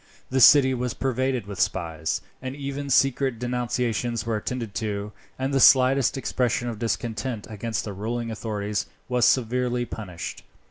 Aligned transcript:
The 0.31 0.41
city 0.41 0.73
was 0.73 0.95
pervaded 0.95 1.45
with 1.45 1.59
spies, 1.61 2.21
and 2.41 2.55
even 2.55 2.89
secret 2.89 3.37
denunciations 3.37 4.25
were 4.25 4.35
attended 4.35 4.73
to, 4.81 5.11
and 5.37 5.53
the 5.53 5.59
slightest 5.59 6.17
expression 6.17 6.67
of 6.69 6.79
discontent 6.79 7.45
against 7.51 7.83
the 7.85 7.93
ruling 7.93 8.31
authorities 8.31 8.87
was 9.07 9.25
severely 9.25 9.85
punished. 9.85 10.41